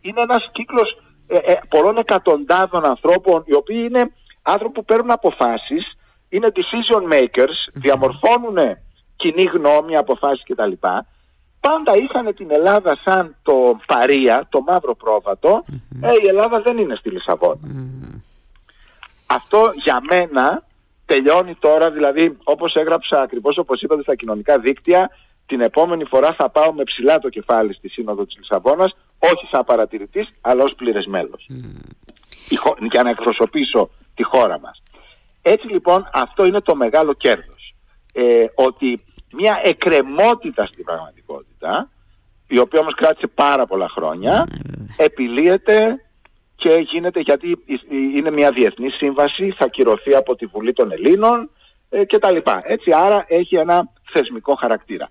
Είναι 0.00 0.20
ένας 0.20 0.48
κύκλος 0.52 1.02
ε, 1.26 1.36
ε, 1.36 1.58
πολλών 1.68 1.96
εκατοντάδων 1.96 2.84
ανθρώπων 2.84 3.42
οι 3.46 3.54
οποίοι 3.54 3.86
είναι 3.88 4.12
άνθρωποι 4.42 4.74
που 4.74 4.84
παίρνουν 4.84 5.10
αποφάσεις, 5.10 5.96
είναι 6.28 6.48
decision 6.54 7.12
makers, 7.12 7.58
διαμορφώνουν 7.72 8.58
κοινή 9.16 9.44
γνώμη, 9.44 9.96
αποφάσεις 9.96 10.44
κτλ. 10.44 10.72
Πάντα 11.60 11.92
είχαν 11.96 12.34
την 12.34 12.50
Ελλάδα 12.50 12.98
σαν 13.04 13.36
το 13.42 13.80
παρία, 13.86 14.46
το 14.48 14.60
μαύρο 14.60 14.94
πρόβατο, 14.94 15.64
ε, 16.02 16.08
η 16.24 16.28
Ελλάδα 16.28 16.60
δεν 16.60 16.78
είναι 16.78 16.94
στη 16.94 17.10
Λισαβόνα. 17.10 17.58
Αυτό 19.26 19.72
για 19.74 20.00
μένα 20.10 20.62
τελειώνει 21.06 21.54
τώρα, 21.54 21.90
δηλαδή 21.90 22.36
όπως 22.44 22.74
έγραψα 22.74 23.20
ακριβώς 23.22 23.58
όπως 23.58 23.82
είπατε 23.82 24.02
στα 24.02 24.14
κοινωνικά 24.14 24.58
δίκτυα, 24.58 25.10
την 25.46 25.60
επόμενη 25.60 26.04
φορά 26.04 26.34
θα 26.38 26.50
πάω 26.50 26.72
με 26.72 26.82
ψηλά 26.82 27.18
το 27.18 27.28
κεφάλι 27.28 27.74
στη 27.74 27.88
Σύνοδο 27.88 28.24
της 28.24 28.36
Λισαβόνας, 28.38 28.96
όχι 29.18 29.46
σαν 29.50 29.64
παρατηρητής, 29.64 30.28
αλλά 30.40 30.62
ως 30.62 30.74
πλήρες 30.74 31.06
μέλος. 31.06 31.46
Mm. 31.50 32.88
Για 32.90 33.02
να 33.02 33.10
εκπροσωπήσω 33.10 33.90
τη 34.14 34.22
χώρα 34.22 34.60
μας. 34.60 34.82
Έτσι 35.42 35.66
λοιπόν 35.66 36.08
αυτό 36.12 36.44
είναι 36.44 36.60
το 36.60 36.74
μεγάλο 36.74 37.12
κέρδος. 37.12 37.74
Ε, 38.12 38.44
ότι 38.54 39.04
μια 39.32 39.60
εκκρεμότητα 39.64 40.66
στην 40.66 40.84
πραγματικότητα, 40.84 41.90
η 42.48 42.58
οποία 42.58 42.80
όμως 42.80 42.94
κράτησε 42.94 43.26
πάρα 43.26 43.66
πολλά 43.66 43.88
χρόνια, 43.88 44.46
επιλύεται 44.96 46.04
και 46.56 46.86
γίνεται 46.90 47.20
γιατί 47.20 47.64
είναι 48.14 48.30
μια 48.30 48.50
διεθνή 48.50 48.90
σύμβαση, 48.90 49.54
θα 49.58 49.68
κυρωθεί 49.68 50.14
από 50.14 50.36
τη 50.36 50.46
Βουλή 50.46 50.72
των 50.72 50.92
Ελλήνων 50.92 51.50
ε, 51.88 52.04
κτλ. 52.04 52.36
Έτσι 52.62 52.90
άρα 52.94 53.24
έχει 53.28 53.56
ένα 53.56 53.90
θεσμικό 54.12 54.54
χαρακτήρα. 54.54 55.08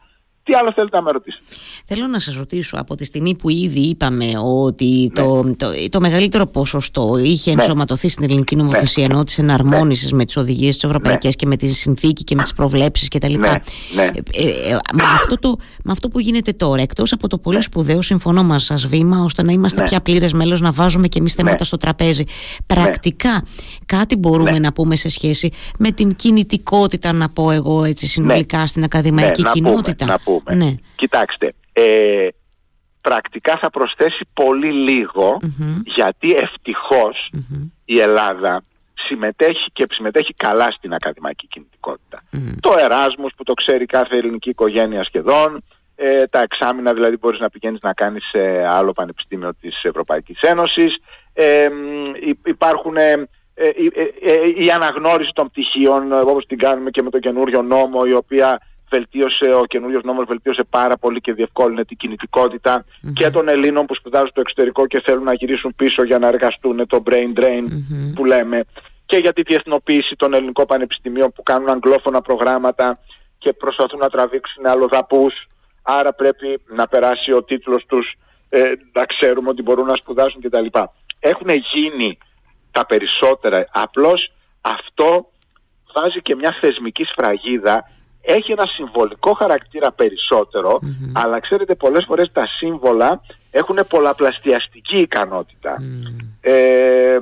Τι 0.47 0.53
άλλο 0.53 0.71
θέλετε 0.75 0.95
να 0.95 1.01
με 1.01 1.11
ρωτήσετε; 1.11 1.43
Θέλω 1.85 2.07
να 2.07 2.19
σας 2.19 2.35
ρωτήσω 2.35 2.77
από 2.79 2.95
τη 2.95 3.05
στιγμή 3.05 3.35
που 3.35 3.49
ήδη 3.49 3.79
είπαμε 3.79 4.25
ότι 4.43 5.11
το, 5.15 5.43
ναι. 5.43 5.55
το, 5.55 5.67
το, 5.89 5.99
μεγαλύτερο 5.99 6.47
ποσοστό 6.47 7.17
είχε 7.17 7.53
ναι. 7.53 7.61
ενσωματωθεί 7.61 8.09
στην 8.09 8.23
ελληνική 8.23 8.55
ναι. 8.55 8.61
νομοθεσία 8.61 9.07
ναι. 9.07 9.13
ενώ 9.13 9.23
της 9.23 9.37
εναρμόνισης 9.37 10.11
με 10.11 10.25
τις 10.25 10.37
οδηγίες 10.37 10.73
τις 10.73 10.83
ευρωπαϊκές 10.83 11.35
και 11.35 11.45
με 11.45 11.55
τη 11.55 11.67
συνθήκη 11.67 12.23
και 12.23 12.35
με 12.35 12.41
τις 12.41 12.53
προβλέψεις 12.53 13.07
κτλ. 13.07 13.33
Ναι. 13.39 13.49
Ναι. 13.95 14.03
Ε, 14.03 14.07
ε, 14.33 14.71
ε, 14.71 14.77
με, 14.93 15.03
αυτό 15.15 15.35
το, 15.39 15.55
με 15.83 15.91
αυτό 15.91 16.07
που 16.07 16.19
γίνεται 16.19 16.51
τώρα, 16.53 16.81
εκτός 16.81 17.11
από 17.11 17.27
το 17.27 17.37
πολύ 17.37 17.61
σπουδαίο 17.61 18.01
συμφωνώ 18.01 18.43
μας 18.43 18.63
σας 18.63 18.87
βήμα 18.87 19.23
ώστε 19.23 19.43
να 19.43 19.51
είμαστε 19.51 19.83
πια 19.83 20.01
πλήρες 20.01 20.33
μέλος 20.33 20.61
να 20.61 20.71
βάζουμε 20.71 21.07
και 21.07 21.19
εμείς 21.19 21.33
θέματα 21.33 21.63
στο 21.63 21.77
τραπέζι. 21.77 22.23
Πρακτικά 22.65 23.43
κάτι 23.85 24.17
μπορούμε 24.17 24.59
να 24.59 24.73
πούμε 24.73 24.95
σε 24.95 25.09
σχέση 25.09 25.51
με 25.79 25.91
την 25.91 26.15
κινητικότητα 26.15 27.11
να 27.11 27.29
πω 27.29 27.51
εγώ 27.51 27.83
έτσι 27.83 28.07
συνολικά 28.07 28.67
στην 28.67 28.83
ακαδημαϊκή 28.83 29.43
κοινότητα. 29.53 30.05
να 30.05 30.19
πούμε. 30.23 30.36
Ναι. 30.53 30.73
Κοιτάξτε, 30.95 31.53
ε, 31.73 32.27
πρακτικά 33.01 33.57
θα 33.61 33.69
προσθέσει 33.69 34.27
πολύ 34.33 34.73
γιατί 35.85 36.35
η 37.85 37.99
Ελλάδα 37.99 38.63
συμμετέχει 38.93 39.71
και 39.73 39.87
συμμετέχει 39.91 40.33
καλά 40.33 40.71
στην 40.71 40.93
ακαδημαϊκή 40.93 41.47
Το 42.59 42.75
Εράσμος 42.77 43.31
που 43.37 43.43
το 43.43 43.53
ξέρει 43.53 43.85
κάθε 43.85 44.17
ελληνική 44.17 44.49
οικογένεια 44.49 45.03
σχεδόν, 45.03 45.63
ε, 45.95 46.27
τα 46.27 46.39
εξάμεινα 46.39 46.93
δηλαδή 46.93 47.17
μπορείς 47.17 47.39
να 47.39 47.49
πηγαίνεις 47.49 47.79
να 47.81 47.93
κάνεις 47.93 48.23
σε 48.29 48.65
άλλο 48.69 48.93
πανεπιστήμιο 48.93 49.53
της 49.61 49.83
Ευρωπαϊκής 49.83 50.39
Ένωσης, 50.41 50.97
ε, 51.33 51.67
υπάρχουν 52.45 52.95
ε, 52.97 53.27
ε, 53.53 54.63
η 54.63 54.71
αναγνώριση 54.71 55.31
των 55.33 55.49
πτυχίων 55.49 56.13
όπως 56.13 56.45
την 56.45 56.57
κάνουμε 56.57 56.89
και 56.89 57.01
με 57.01 57.09
το 57.09 57.19
καινούριο 57.19 57.61
νόμο 57.61 58.01
η 58.05 58.13
οποία 58.13 58.61
βελτίωσε, 58.89 59.45
ο 59.45 59.65
καινούριος 59.65 60.03
νόμος 60.03 60.25
βελτίωσε 60.27 60.63
πάρα 60.69 60.97
πολύ 60.97 61.21
και 61.21 61.33
διευκόλυνε 61.33 61.85
την 61.85 61.97
κινητικοτητα 61.97 62.85
και 63.13 63.29
των 63.29 63.47
Ελλήνων 63.47 63.85
που 63.85 63.95
σπουδάζουν 63.95 64.29
στο 64.29 64.41
εξωτερικό 64.41 64.87
και 64.87 65.01
θέλουν 65.05 65.23
να 65.23 65.33
γυρίσουν 65.33 65.73
πίσω 65.75 66.03
για 66.03 66.19
να 66.19 66.27
εργαστούν 66.27 66.87
το 66.87 67.03
brain 67.05 67.39
drain 67.39 67.63
που 68.15 68.25
λέμε 68.25 68.63
και 69.05 69.17
για 69.17 69.33
τη 69.33 69.41
διεθνοποίηση 69.41 70.15
των 70.15 70.33
ελληνικών 70.33 70.65
πανεπιστημίων 70.65 71.31
που 71.31 71.43
κάνουν 71.43 71.69
αγγλόφωνα 71.69 72.21
προγράμματα 72.21 72.99
και 73.37 73.53
προσπαθούν 73.53 73.99
να 73.99 74.09
τραβήξουν 74.09 74.65
αλλοδαπούς. 74.65 75.33
Άρα 75.81 76.13
πρέπει 76.13 76.61
να 76.75 76.87
περάσει 76.87 77.31
ο 77.31 77.43
τίτλος 77.43 77.85
τους 77.85 78.13
ε, 78.49 78.61
να 78.93 79.05
ξέρουμε 79.05 79.49
ότι 79.49 79.61
μπορούν 79.61 79.85
να 79.85 79.93
σπουδάσουν 79.93 80.41
κτλ. 80.41 80.65
Έχουν 81.19 81.49
γίνει 81.73 82.17
τα 82.71 82.85
περισσότερα, 82.85 83.67
απλώς 83.71 84.31
αυτό 84.61 85.31
βάζει 85.93 86.21
και 86.21 86.35
μια 86.35 86.57
θεσμική 86.61 87.03
σφραγίδα 87.03 87.91
έχει 88.27 88.51
ένα 88.51 88.65
συμβολικό 88.65 89.33
χαρακτήρα 89.33 89.95
αλλά 91.13 91.39
ξέρετε 91.39 91.75
πολλές 91.75 92.05
φορές 92.07 92.31
τα 92.31 92.45
σύμβολα 92.45 93.21
έχουν 93.51 93.79
πολλαπλαστιαστική 93.89 94.97
ικανότητα. 94.97 95.75
Ε, 96.41 97.17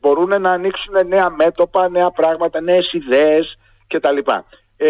μπορούν 0.00 0.40
να 0.40 0.50
ανοίξουν 0.50 1.06
νέα 1.08 1.30
μέτωπα, 1.30 1.88
νέα 1.88 2.10
πράγματα, 2.10 2.60
νέες 2.60 2.92
ιδέες 2.92 3.58
κτλ. 3.86 4.18
Ε, 4.76 4.88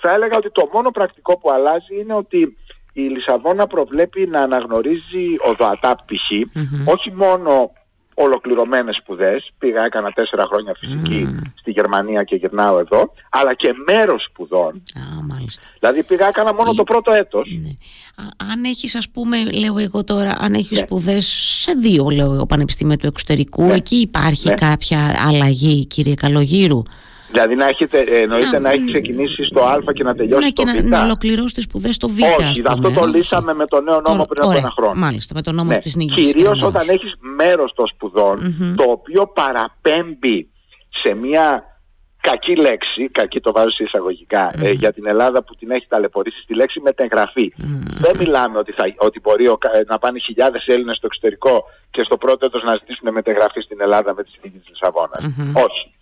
θα 0.00 0.14
έλεγα 0.14 0.36
ότι 0.36 0.50
το 0.50 0.68
μόνο 0.72 0.90
πρακτικό 0.90 1.38
που 1.38 1.50
αλλάζει 1.50 2.00
είναι 2.00 2.14
ότι 2.14 2.56
η 2.92 3.00
Λισαβόνα 3.00 3.66
προβλέπει 3.66 4.26
να 4.26 4.40
αναγνωρίζει 4.40 5.26
οδοατά 5.44 5.94
π.χ. 5.94 6.30
όχι 6.84 7.12
μόνο 7.12 7.72
ολοκληρωμένες 8.20 8.96
σπουδές, 8.96 9.52
πήγα 9.58 9.84
έκανα 9.84 10.10
τέσσερα 10.10 10.44
χρόνια 10.50 10.74
φυσική 10.78 11.36
στη 11.54 11.70
Γερμανία 11.70 12.22
και 12.22 12.36
γυρνάω 12.36 12.78
εδώ, 12.78 13.12
αλλά 13.30 13.54
και 13.54 13.74
μέρος 13.86 14.24
σπουδών. 14.28 14.82
Α, 14.94 15.22
μάλιστα. 15.28 15.66
Δηλαδή 15.78 16.02
πήγα 16.02 16.26
έκανα 16.28 16.54
μόνο 16.54 16.74
το 16.74 16.84
πρώτο 16.84 17.12
έτος. 17.12 17.50
Ναι. 17.62 17.70
αν 18.52 18.64
έχεις 18.64 18.94
ας 18.94 19.10
πούμε, 19.10 19.44
λέω 19.44 19.78
εγώ 19.78 20.04
τώρα, 20.04 20.36
αν 20.40 20.54
έχεις 20.54 20.70
ναι. 20.70 20.84
σπουδές 20.86 21.26
σε 21.62 21.72
δύο 21.72 22.08
λέω 22.10 22.34
εγώ 22.34 22.46
πανεπιστήμια 22.46 22.96
του 22.96 23.06
εξωτερικού, 23.06 23.64
ναι. 23.64 23.74
εκεί 23.74 23.96
υπάρχει 23.96 24.48
ναι. 24.48 24.54
κάποια 24.54 24.98
αλλαγή 25.26 25.86
κύριε 25.86 26.14
Καλογύρου; 26.14 26.82
Δηλαδή 27.30 27.54
να 27.54 27.66
έχετε, 27.66 28.00
εννοείται 28.00 28.58
να, 28.58 28.70
έχει 28.70 28.84
ξεκινήσει 28.84 29.44
στο 29.44 29.60
Α 29.60 29.78
και 29.94 30.02
να 30.02 30.14
τελειώσει 30.14 30.44
ναι, 30.44 30.50
και 30.50 30.64
το 30.64 30.72
Β. 30.72 30.74
Να, 30.74 30.98
να 30.98 31.04
ολοκληρώσει 31.04 31.54
τις 31.54 31.64
σπουδές 31.64 31.94
στο 31.94 32.08
Β. 32.08 32.20
Όχι, 32.38 32.62
αυτό 32.66 32.90
το 32.90 33.06
λύσαμε 33.06 33.54
με 33.54 33.66
το 33.66 33.80
νέο 33.80 34.00
νόμο 34.00 34.24
πριν 34.24 34.42
από 34.42 34.56
ένα 34.56 34.70
χρόνο. 34.76 34.92
Μάλιστα, 34.94 35.34
με 35.34 35.42
το 35.42 35.52
νόμο 35.52 35.70
ναι. 35.70 35.78
της 35.78 35.96
Κυρίως 35.96 36.62
όταν 36.62 36.88
έχεις 36.88 37.14
μέρος 37.36 37.72
των 37.74 37.86
σπουδων 37.86 38.56
το 38.76 38.84
οποίο 38.90 39.26
παραπέμπει 39.26 40.50
σε 41.02 41.14
μια 41.14 41.62
κακή 42.20 42.56
λέξη, 42.56 43.08
κακή 43.08 43.40
το 43.40 43.52
βάζω 43.52 43.70
σε 43.70 43.82
εισαγωγικά, 43.82 44.50
ε, 44.62 44.70
για 44.70 44.92
την 44.92 45.06
Ελλάδα 45.06 45.44
που 45.44 45.54
την 45.54 45.70
έχει 45.70 45.86
ταλαιπωρήσει 45.88 46.40
στη 46.40 46.54
λέξη 46.54 46.80
μετεγραφή. 46.80 47.52
Δεν 47.98 48.16
μιλάμε 48.18 48.58
ότι, 48.58 48.72
θα, 48.72 48.84
ότι 48.96 49.20
μπορεί 49.20 49.44
να 49.86 49.98
πάνε 49.98 50.18
χιλιάδες 50.18 50.66
Έλληνες 50.66 50.96
στο 50.96 51.06
εξωτερικό 51.06 51.64
και 51.90 52.02
στο 52.04 52.16
πρώτο 52.16 52.46
έτος 52.46 52.62
να 52.62 52.74
ζητήσουν 52.74 53.12
μετεγραφή 53.12 53.60
στην 53.60 53.80
Ελλάδα 53.80 54.14
με 54.14 54.22
τη 54.22 54.30
συνθήκη 54.30 54.58
της 54.58 54.68
Λισαβόνας. 54.68 55.24
Όχι. 55.52 55.92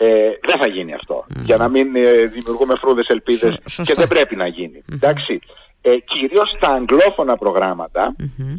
Ε, 0.00 0.30
δεν 0.46 0.58
θα 0.60 0.68
γίνει 0.68 0.94
αυτό. 0.94 1.24
Για 1.44 1.56
να 1.56 1.68
μην 1.68 1.96
ε, 1.96 2.24
δημιουργούμε 2.24 2.74
φρούδες 2.80 3.06
ελπίδες 3.06 3.58
και 3.82 3.94
δεν 3.94 4.08
πρέπει 4.08 4.36
να 4.36 4.46
γίνει. 4.46 4.82
Εντάξει. 4.92 5.40
Ε, 5.80 5.96
κυρίως 5.96 6.50
στα 6.56 6.68
αγγλόφωνα 6.68 7.38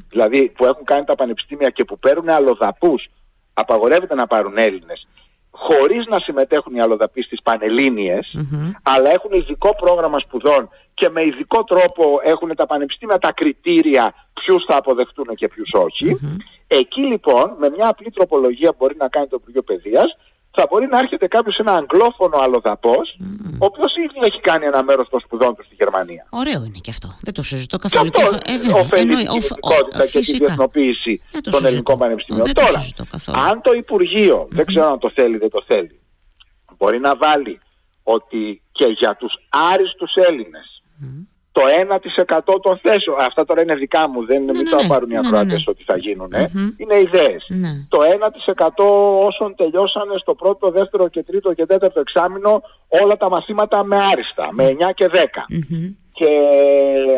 δηλαδή 0.10 0.50
που 0.50 0.66
έχουν 0.66 0.84
κάνει 0.84 1.06
τα 1.06 1.16
πανεπιστήμια 1.16 1.70
και 1.70 1.84
που 1.84 2.00
παίρνουν 2.00 2.30
αλλοδαπούς, 2.30 3.10
απαγορεύεται 3.54 4.16
να 4.16 4.28
πάρουν 4.28 4.58
Έλληνες, 4.58 5.08
χωρίς 5.52 6.06
να 6.08 6.20
συμμετέχουν 6.20 6.76
οι 6.76 6.82
αλλοδαποί 6.82 7.22
στις 7.22 7.42
πανελλήνιες, 7.42 8.36
αλλά 8.84 9.10
έχουν 9.10 9.32
ειδικό 9.32 9.76
πρόγραμμα 9.76 10.20
σπουδών 10.20 10.70
και 10.94 11.10
με 11.10 11.26
ειδικό 11.26 11.64
τρόπο 11.64 12.20
έχουν 12.24 12.56
τα 12.56 12.66
πανεπιστήμια 12.66 13.18
τα 13.18 13.32
κριτήρια 13.32 14.14
ποιους 14.34 14.64
θα 14.68 14.76
αποδεχτούν 14.76 15.36
και 15.36 15.48
ποιους 15.48 15.72
Εκεί 16.68 17.02
λοιπόν 17.02 17.56
με 17.60 17.70
μια 17.70 17.88
απλή 17.88 18.12
τροπολογία 18.12 18.76
μπορεί 18.78 18.96
να 18.98 19.08
κάνει 19.08 19.28
το 19.28 19.38
Υπουργείο 19.40 19.62
Παιδείας 19.62 20.18
θα 20.52 20.68
μπορεί 20.70 20.88
να 20.88 20.98
έρχεται 20.98 21.28
κάποιος 21.28 21.58
ένα 21.58 21.74
αγγλόφωνο 21.74 22.38
αλλοδαπός, 22.38 23.18
mm. 23.20 23.58
ο 23.60 23.66
οποίος 23.66 23.96
ήδη 23.96 24.20
έχει 24.28 24.40
κάνει 24.40 24.66
ένα 24.66 24.84
μέρος 24.84 25.10
των 25.10 25.20
σπουδών 25.20 25.56
του 25.56 25.64
στη 25.64 25.76
Γερμανία. 25.76 26.26
Ωραίο 26.30 26.64
είναι 26.64 26.78
και 26.82 26.92
αυτό. 26.92 27.18
Δεν 27.22 27.34
το 27.34 27.44
συζητώ 27.44 27.78
καθόλου. 27.78 28.10
Και 28.10 28.22
αυτό 28.22 28.38
ε, 28.46 28.80
ωφελεί 28.80 29.16
την 29.16 29.28
κινητικότητα 29.28 30.06
και 30.06 30.20
τη 30.20 30.38
διεθνοποίηση 30.38 31.22
των 31.42 31.66
ελληνικών 31.66 31.98
πανεπιστημίων. 31.98 32.46
Δεν 32.46 32.54
Τώρα, 32.54 32.86
αν 33.50 33.62
το 33.62 33.72
Υπουργείο, 33.72 34.42
mm-hmm. 34.42 34.52
δεν 34.52 34.66
ξέρω 34.66 34.92
αν 34.92 35.00
το 35.00 35.12
θέλει, 35.16 35.38
δεν 35.38 35.50
το 35.50 35.64
θέλει, 35.68 36.00
μπορεί 36.78 37.00
να 37.00 37.16
βάλει 37.16 37.60
ότι 38.04 38.62
και 38.72 38.86
για 38.86 39.16
τους 39.16 39.34
άριστους 39.50 40.14
Έλληνες 40.16 40.84
mm 41.04 41.29
το 41.60 41.66
1% 42.56 42.62
των 42.62 42.80
θέσεων, 42.84 43.18
αυτά 43.20 43.46
τώρα 43.46 43.62
είναι 43.62 43.76
δικά 43.76 44.10
μου, 44.10 44.26
δεν 44.26 44.44
ναι, 44.44 44.52
μην 44.52 44.64
ναι, 44.64 44.70
το 44.70 44.78
πάρουν 44.88 45.10
οι 45.10 45.14
ναι, 45.14 45.20
ακροατές 45.20 45.52
ναι, 45.52 45.64
ότι 45.74 45.84
θα 45.84 45.98
γίνουν, 45.98 46.32
είναι 46.78 46.96
ιδέες. 46.96 47.48
Το 47.90 48.00
1% 48.78 48.86
όσων 49.26 49.56
τελειώσανε 49.56 50.14
στο 50.18 50.34
πρώτο, 50.36 50.72
δεύτερο 50.72 51.08
και 51.08 51.24
τρίτο 51.24 51.54
και 51.54 51.66
τέταρτο 51.66 52.00
εξάμεινο 52.00 52.62
όλα 52.88 53.18
τα 53.18 53.30
μαθήματα 53.30 53.84
με 53.84 53.98
άριστα, 54.12 54.48
με 54.52 54.76
9 54.80 54.94
και 54.94 55.10
10. 55.14 55.18
Και 56.12 56.30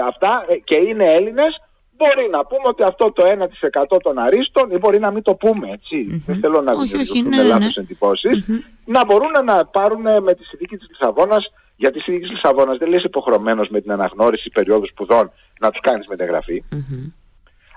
αυτά, 0.08 0.46
ε, 0.48 0.56
και 0.56 0.78
είναι 0.78 1.06
Έλληνες, 1.06 1.62
μπορεί 1.98 2.28
να 2.32 2.46
πούμε 2.46 2.68
ότι 2.68 2.84
αυτό 2.84 3.12
το 3.12 3.24
1% 3.26 3.98
των 4.02 4.20
αρίστων, 4.20 4.72
ή 4.72 4.78
μπορεί 4.78 5.00
να 5.00 5.12
μην 5.12 5.24
το 5.24 5.36
πούμε 5.36 5.70
έτσι, 5.72 6.24
δεν 6.26 6.36
θέλω 6.36 6.62
να 6.62 6.74
δημιουργηθούν 6.74 7.28
ναι, 7.28 7.44
λάθος 7.44 7.78
εντυπώσεις, 7.78 8.50
να 8.86 9.06
μπορούν 9.06 9.32
να 9.46 9.66
πάρουν 9.66 10.02
με 10.02 10.34
τη 10.34 10.44
συνθήκη 10.44 10.78
της 10.78 10.88
Λισαβόνας 10.90 11.52
γιατί 11.84 11.98
η 11.98 12.02
συνθήκη 12.02 12.32
Λισαβόνας 12.32 12.78
δεν 12.78 12.90
λες 12.90 13.04
υποχρεωμένος 13.04 13.68
με 13.70 13.82
την 13.82 13.92
αναγνώριση 13.92 14.50
περίοδους 14.50 14.90
σπουδών 14.90 15.32
να 15.60 15.72
τους 15.72 15.82
κάνεις 15.82 16.08
μεταγραφή. 16.08 16.64
Mm-hmm. 16.72 17.06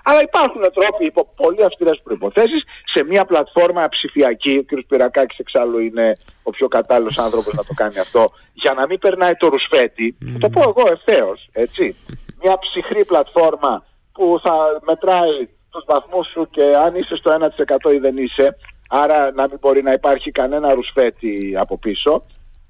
Αλλά 0.03 0.19
υπάρχουν 0.29 0.61
τρόποι 0.61 1.05
υπό 1.05 1.33
πολύ 1.35 1.63
αυστηρές 1.63 2.01
προποθέσει 2.03 2.59
σε 2.93 3.03
μια 3.03 3.25
πλατφόρμα 3.25 3.89
ψηφιακή. 3.89 4.57
Ο 4.57 4.63
κ. 4.63 4.69
Πυρακάκης 4.87 5.37
εξάλλου 5.37 5.79
είναι 5.79 6.17
ο 6.43 6.49
πιο 6.49 6.67
κατάλληλος 6.67 7.17
άνθρωπος 7.17 7.53
να 7.53 7.63
το 7.63 7.73
κάνει 7.73 7.99
αυτό, 7.99 8.31
για 8.53 8.73
να 8.73 8.85
μην 8.87 8.99
περνάει 8.99 9.35
το 9.35 9.47
ρουσφέτη. 9.47 10.17
Mm-hmm. 10.17 10.37
Το 10.39 10.49
πω 10.49 10.61
εγώ 10.61 10.83
ευθέως, 10.91 11.49
έτσι. 11.51 11.95
Μια 12.41 12.57
ψυχρή 12.59 13.05
πλατφόρμα 13.05 13.85
που 14.11 14.39
θα 14.43 14.55
μετράει 14.87 15.37
τους 15.69 15.83
βαθμούς 15.87 16.27
σου 16.27 16.47
και 16.49 16.63
αν 16.85 16.95
είσαι 16.95 17.15
στο 17.15 17.29
1% 17.87 17.93
ή 17.93 17.97
δεν 17.97 18.17
είσαι. 18.17 18.57
Άρα 18.89 19.31
να 19.31 19.47
μην 19.47 19.57
μπορεί 19.61 19.81
να 19.83 19.91
υπάρχει 19.91 20.31
κανένα 20.31 20.73
ρουσφέτη 20.73 21.53
από 21.63 21.77
πίσω 21.77 22.23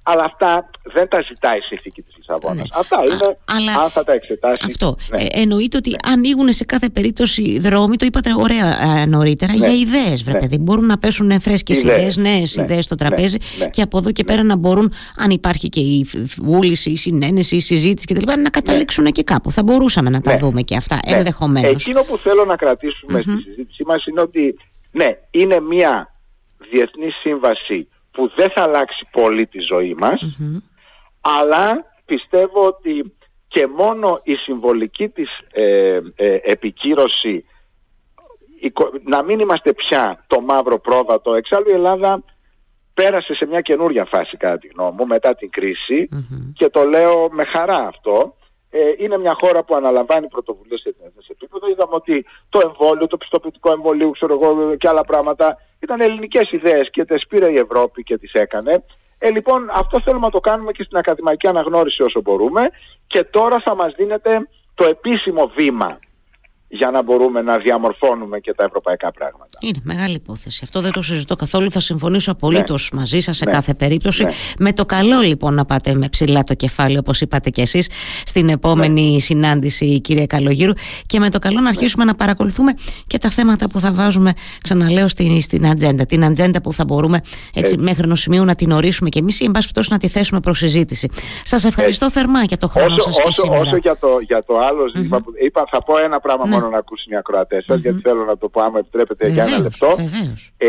αλλά 0.08 0.22
αυτά 0.24 0.70
δεν 0.82 1.08
τα 1.08 1.22
ζητάει 1.28 1.58
η 1.58 1.60
συνθήκη 1.60 2.02
της 2.02 2.14
Λισαβόνας. 2.16 2.56
Ναι. 2.56 2.62
Αυτά 2.72 2.98
είναι, 3.04 3.38
αλλά 3.44 3.72
αν 3.82 3.90
θα 3.90 4.04
τα 4.04 4.12
εξετάσει. 4.12 4.62
Αυτό. 4.66 4.96
Ναι. 5.10 5.22
Ε, 5.22 5.26
εννοείται 5.30 5.76
ότι 5.76 5.96
ανοίγουν 6.04 6.52
σε 6.52 6.64
κάθε 6.64 6.88
περίπτωση 6.88 7.58
δρόμοι, 7.58 7.96
το 7.96 8.06
είπατε 8.06 8.30
ωραία 8.36 9.00
ε, 9.00 9.06
νωρίτερα, 9.06 9.52
ναι. 9.52 9.58
για 9.58 9.72
ιδέες, 9.72 10.22
βρε 10.22 10.32
ναι. 10.32 10.38
παιδί. 10.38 10.58
Μπορούν 10.58 10.86
να 10.86 10.98
πέσουν 10.98 11.40
φρέσκες 11.40 11.82
ιδέες, 11.82 12.16
νέες 12.16 12.56
ναι. 12.56 12.62
ιδέες 12.62 12.84
στο 12.84 12.94
τραπέζι 12.94 13.36
και 13.70 13.82
από 13.82 13.98
εδώ 13.98 14.12
και 14.12 14.24
πέρα 14.24 14.42
να 14.42 14.56
μπορούν, 14.56 14.92
αν 15.16 15.30
υπάρχει 15.30 15.68
και 15.68 15.80
η 15.80 16.06
βούληση, 16.36 16.90
η 16.90 16.96
συνένεση, 16.96 17.56
η 17.56 17.60
συζήτηση 17.60 18.06
κτλ., 18.06 18.40
να 18.40 18.50
καταλήξουν 18.50 19.04
και 19.04 19.22
κάπου. 19.22 19.50
Θα 19.50 19.62
μπορούσαμε 19.62 20.10
να 20.10 20.20
τα 20.20 20.38
δούμε 20.38 20.62
και 20.62 20.76
αυτά 20.76 21.00
ενδεχομένως. 21.04 21.82
Εκείνο 21.86 22.02
που 22.02 22.18
θέλω 22.18 22.44
να 22.44 22.56
κρατήσουμε 22.56 23.20
στη 23.20 23.42
συζήτησή 23.42 23.84
μας 23.86 24.06
είναι 24.06 24.20
ότι 24.20 24.56
ναι, 24.90 25.18
είναι 25.30 25.60
μια 25.60 26.14
διεθνή 26.70 27.10
σύμβαση 27.10 27.88
που 28.16 28.30
δεν 28.36 28.50
θα 28.50 28.62
αλλάξει 28.62 29.08
πολύ 29.10 29.46
τη 29.46 29.58
ζωή 29.60 29.94
μας, 29.94 30.20
αλλά 31.20 31.84
πιστεύω 32.04 32.66
ότι 32.66 33.16
και 33.48 33.66
μόνο 33.66 34.20
η 34.22 34.34
συμβολική 34.34 35.08
της 35.08 35.28
ε, 35.52 36.00
ε, 36.14 36.38
επικύρωση 36.42 37.44
να 39.04 39.22
μην 39.22 39.38
είμαστε 39.38 39.72
πια 39.72 40.24
το 40.26 40.40
μαύρο 40.40 40.78
πρόβατο. 40.78 41.34
Εξάλλου 41.34 41.68
η 41.68 41.72
Ελλάδα 41.72 42.22
πέρασε 42.94 43.34
σε 43.34 43.46
μια 43.46 43.60
καινούρια 43.60 44.04
φάση 44.04 44.36
κατά 44.36 44.58
τη 44.58 44.66
γνώμη 44.66 44.96
μου 44.98 45.06
μετά 45.06 45.34
την 45.34 45.50
κριση 45.50 46.08
και 46.54 46.68
το 46.68 46.84
λέω 46.84 47.28
με 47.30 47.44
χαρά 47.44 47.78
αυτό. 47.86 48.36
Ε, 48.70 48.78
είναι 48.98 49.18
μια 49.18 49.36
χώρα 49.40 49.64
που 49.64 49.74
αναλαμβάνει 49.74 50.28
πρωτοβουλίες 50.28 50.80
σε 50.80 50.88
εθνικές 50.88 51.28
επίπεδο. 51.28 51.68
Είδαμε 51.68 51.94
ότι 51.94 52.26
το 52.48 52.60
εμβόλιο, 52.64 53.06
το 53.06 53.16
πιστοποιητικό 53.16 53.70
εμβολίου, 53.72 54.10
ξέρω 54.10 54.34
εγώ 54.34 54.74
και 54.76 54.88
άλλα 54.88 55.04
πράγματα 55.04 55.56
ήταν 55.80 56.00
ελληνικές 56.00 56.52
ιδέες 56.52 56.90
και 56.90 57.04
τις 57.04 57.26
πήρε 57.26 57.50
η 57.52 57.56
Ευρώπη 57.56 58.02
και 58.02 58.18
τις 58.18 58.32
έκανε. 58.32 58.84
Ε, 59.18 59.30
λοιπόν, 59.30 59.70
αυτό 59.72 60.00
θέλουμε 60.00 60.26
να 60.26 60.32
το 60.32 60.40
κάνουμε 60.40 60.72
και 60.72 60.82
στην 60.82 60.96
ακαδημαϊκή 60.96 61.46
αναγνώριση 61.46 62.02
όσο 62.02 62.20
μπορούμε 62.20 62.62
και 63.06 63.24
τώρα 63.24 63.60
θα 63.64 63.74
μας 63.74 63.94
δίνεται 63.96 64.48
το 64.74 64.86
επίσημο 64.86 65.52
βήμα 65.56 65.98
για 66.76 66.90
να 66.90 67.02
μπορούμε 67.02 67.42
να 67.42 67.58
διαμορφώνουμε 67.58 68.38
και 68.38 68.54
τα 68.54 68.64
ευρωπαϊκά 68.64 69.12
πράγματα. 69.12 69.58
Είναι 69.60 69.80
μεγάλη 69.82 70.14
υπόθεση. 70.14 70.60
Αυτό 70.62 70.80
δεν 70.80 70.92
το 70.92 71.02
συζητώ 71.02 71.34
καθόλου. 71.34 71.70
Θα 71.70 71.80
συμφωνήσω 71.80 72.30
απολύτως 72.30 72.90
ναι. 72.92 72.98
μαζί 72.98 73.20
σας 73.20 73.36
σε 73.36 73.44
ναι. 73.44 73.52
κάθε 73.52 73.74
περίπτωση. 73.74 74.24
Ναι. 74.24 74.30
Με 74.58 74.72
το 74.72 74.84
καλό 74.86 75.20
λοιπόν 75.20 75.54
να 75.54 75.64
πάτε 75.64 75.94
με 75.94 76.08
ψηλά 76.08 76.44
το 76.44 76.54
κεφάλι, 76.54 76.98
όπως 76.98 77.20
είπατε 77.20 77.50
και 77.50 77.62
εσείς, 77.62 77.90
στην 78.24 78.48
επόμενη 78.48 79.10
ναι. 79.12 79.18
συνάντηση, 79.18 80.00
κύριε 80.00 80.26
Καλογύρου. 80.26 80.72
Και 81.06 81.18
με 81.18 81.30
το 81.30 81.38
καλό 81.38 81.60
να 81.60 81.68
αρχίσουμε 81.68 82.04
να 82.04 82.14
παρακολουθούμε 82.14 82.72
και 83.06 83.18
τα 83.18 83.30
θέματα 83.30 83.68
που 83.68 83.78
θα 83.78 83.92
βάζουμε, 83.92 84.32
ξαναλέω, 84.62 85.08
στην, 85.08 85.40
στην 85.40 85.66
ατζέντα. 85.66 86.06
Την 86.06 86.24
ατζέντα 86.24 86.60
που 86.60 86.72
θα 86.72 86.84
μπορούμε 86.84 87.20
έτσι, 87.54 87.78
μέχρι 87.78 88.02
ενός 88.02 88.20
σημείου 88.20 88.44
να 88.44 88.54
την 88.54 88.70
ορίσουμε 88.70 89.08
και 89.08 89.18
εμείς 89.18 89.40
ή, 89.40 89.44
εν 89.44 89.50
πάση 89.50 89.68
να 89.90 89.98
τη 89.98 90.08
θέσουμε 90.08 90.40
προς 90.40 90.58
συζήτηση. 90.58 91.08
Σας 91.44 91.64
ευχαριστώ 91.64 92.10
θερμά 92.10 92.42
για 92.42 92.56
το 92.56 92.68
χρόνο 92.68 92.98
σας 92.98 93.20
και 93.20 93.32
σήμερα. 93.32 93.60
Όσο 93.60 93.76
για 93.76 93.96
το, 93.96 94.08
για 94.20 94.44
το 94.44 94.58
άλλο 94.58 94.82
ζήτημα 94.94 95.20
που 95.20 95.32
είπα, 95.44 95.64
θα 95.70 95.82
πω 95.82 95.98
ένα 95.98 96.20
πράγμα 96.20 96.44
μόνο 96.46 96.65
να 96.68 96.78
ακούσουν 96.78 97.12
οι 97.12 97.16
ακροατές 97.16 97.64
σας, 97.64 97.80
γιατί 97.80 98.00
θέλω 98.00 98.24
να 98.24 98.38
το 98.38 98.48
πω 98.48 98.62
άμα 98.62 98.78
επιτρέπετε 98.78 99.28
για 99.28 99.44
ένα 99.44 99.58
λεπτό. 99.58 99.96
Ε, 100.56 100.68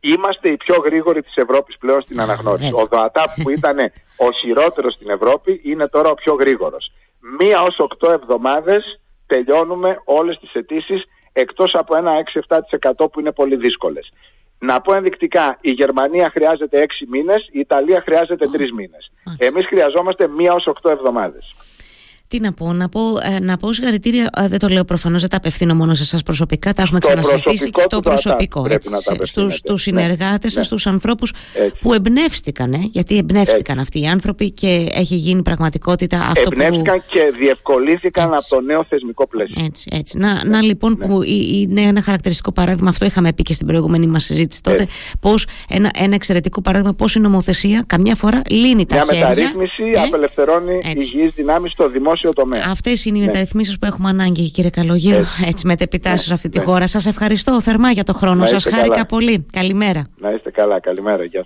είμαστε 0.00 0.50
οι 0.52 0.56
πιο 0.56 0.76
γρήγοροι 0.84 1.22
της 1.22 1.36
Ευρώπης 1.36 1.78
πλέον 1.78 2.00
στην 2.00 2.20
αναγνώριση. 2.20 2.72
Ο 2.74 2.86
ΔΟΑΤΑΠ 2.90 3.28
που 3.42 3.50
ήταν 3.50 3.78
ο 4.16 4.30
χειρότερος 4.30 4.92
στην 4.94 5.10
Ευρώπη 5.10 5.60
είναι 5.64 5.86
τώρα 5.88 6.08
ο 6.08 6.14
πιο 6.14 6.34
γρήγορος. 6.34 6.92
Μία 7.40 7.62
ως 7.62 7.78
οκτώ 7.78 8.10
εβδομάδες 8.10 9.00
τελειώνουμε 9.26 10.00
όλες 10.04 10.38
τις 10.38 10.52
αιτήσεις 10.52 11.04
εκτός 11.32 11.74
από 11.74 11.96
ένα 11.96 12.12
6-7% 12.12 13.10
που 13.12 13.20
είναι 13.20 13.32
πολύ 13.32 13.56
δύσκολες. 13.56 14.12
Να 14.58 14.80
πω 14.80 14.94
ενδεικτικά, 14.94 15.58
η 15.60 15.70
Γερμανία 15.70 16.30
χρειάζεται 16.30 16.80
6 16.80 17.06
μήνες, 17.08 17.48
η 17.52 17.58
Ιταλία 17.58 18.00
χρειάζεται 18.00 18.46
3 18.52 18.72
μήνες. 18.72 19.10
Εμείς 19.38 19.66
χρειαζόμαστε 19.66 20.28
μία 20.28 20.52
ως 20.52 20.66
8 20.66 20.90
εβδομάδες. 20.90 21.54
Τι 22.28 22.40
να 22.40 22.52
πω, 22.52 22.72
να 22.72 22.88
πω, 22.88 23.00
ε, 23.36 23.40
να 23.40 23.56
πω 23.56 23.72
συγχαρητήρια. 23.72 24.30
Ε, 24.36 24.48
δεν 24.48 24.58
το 24.58 24.68
λέω 24.68 24.84
προφανώς, 24.84 25.20
δεν 25.20 25.30
τα 25.30 25.36
απευθύνω 25.36 25.74
μόνο 25.74 25.94
σε 25.94 26.02
εσάς 26.02 26.22
προσωπικά. 26.22 26.72
Τα 26.72 26.82
έχουμε 26.82 26.98
ξανασυστήσει 26.98 27.70
και 27.70 27.80
στο 27.80 28.00
προσωπικό. 28.00 28.66
Στου 29.48 29.76
συνεργάτε 29.76 30.38
ναι, 30.42 30.50
σας, 30.50 30.56
ναι. 30.56 30.62
στους 30.62 30.86
ανθρώπους 30.86 31.32
που 31.80 31.92
εμπνεύστηκαν. 31.92 32.72
Ε, 32.72 32.88
γιατί 32.92 33.16
εμπνεύστηκαν 33.16 33.78
αυτοί 33.78 34.00
οι 34.00 34.06
άνθρωποι 34.06 34.50
και 34.50 34.88
έχει 34.92 35.14
γίνει 35.14 35.42
πραγματικότητα 35.42 36.16
αυτό 36.18 36.48
εμπνεύστηκαν 36.52 36.96
που. 36.96 37.04
και 37.06 37.20
διευκολύθηκαν 37.40 38.34
από 38.34 38.48
το 38.48 38.60
νέο 38.60 38.84
θεσμικό 38.88 39.26
πλαίσιο. 39.26 39.64
Έτσι, 39.64 39.88
έτσι. 39.92 40.18
Να, 40.18 40.44
να 40.44 40.62
λοιπόν 40.62 40.96
ναι. 40.98 41.06
που 41.06 41.22
είναι 41.22 41.80
ένα 41.80 42.02
χαρακτηριστικό 42.02 42.52
παράδειγμα, 42.52 42.88
αυτό 42.88 43.04
είχαμε 43.04 43.32
πει 43.32 43.42
και 43.42 43.52
στην 43.52 43.66
προηγούμενη 43.66 44.06
μας 44.06 44.24
συζήτηση 44.24 44.62
τότε, 44.62 44.86
πώς 45.20 45.46
ένα, 45.68 45.90
ένα 45.94 46.14
εξαιρετικό 46.14 46.60
παράδειγμα 46.60 46.94
πώς 46.94 47.14
η 47.14 47.20
νομοθεσία 47.20 47.84
καμιά 47.86 48.14
φορά 48.14 48.42
λύνει 48.50 48.86
τα 48.86 48.94
χέρια. 48.96 49.16
Μια 49.16 49.28
μεταρρύθμιση 49.28 49.84
απελευθερώνει 50.06 50.80
υγιείς 50.96 51.32
δυνάμεις 51.34 51.72
στο 51.72 51.88
δημόσιο 51.88 52.16
δημόσιο 52.22 52.70
Αυτές 52.70 53.04
είναι 53.04 53.18
οι 53.18 53.20
ναι. 53.20 53.26
μεταρρυθμίσεις 53.26 53.78
που 53.78 53.86
έχουμε 53.86 54.08
ανάγκη, 54.08 54.50
κύριε 54.50 54.70
Καλογύρου, 54.70 55.18
έτσι, 55.18 55.44
έτσι 55.46 55.66
μετεπιτάσσεω 55.66 56.18
σε 56.18 56.34
αυτή 56.34 56.48
τη 56.48 56.58
ναι. 56.58 56.64
χώρα. 56.64 56.86
Σας 56.86 57.06
ευχαριστώ 57.06 57.60
θερμά 57.60 57.90
για 57.90 58.04
το 58.04 58.14
χρόνο 58.14 58.46
σας. 58.46 58.64
Χάρηκα 58.64 59.06
πολύ. 59.06 59.46
Καλημέρα. 59.52 60.06
Να 60.16 60.30
είστε 60.30 60.50
καλά. 60.50 60.80
Καλημέρα. 60.80 61.24
Γεια 61.24 61.40